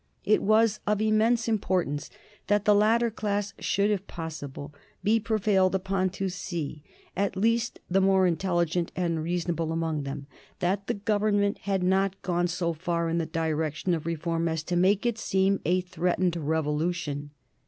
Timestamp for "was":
0.41-0.79